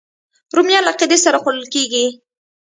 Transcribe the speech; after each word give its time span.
رومیان 0.55 0.83
له 0.83 0.91
عقیدې 0.93 1.17
سره 1.25 1.37
خوړل 1.41 1.65
کېږي 1.73 2.05